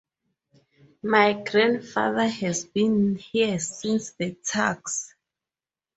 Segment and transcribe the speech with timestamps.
[1.03, 5.13] My grandfather has been here since the Turks.